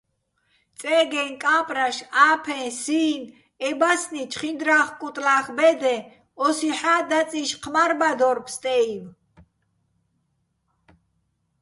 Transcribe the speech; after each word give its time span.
წე́გე, 0.79 1.25
კა́პრაშ, 1.43 1.97
ა́ფეჼ, 2.27 2.59
სი́ნ- 2.81 3.21
ე 3.67 3.69
ბასნი, 3.79 4.21
ჩხინდრა́ხ-კუტლა́ხ 4.31 5.45
ბე́დეჼ, 5.57 5.95
ოსიჰ̦ა́ 6.45 7.01
დაწიშ 7.09 7.51
ჴმა́რბადორ 7.61 8.37
ფსტე́ივ. 8.45 9.03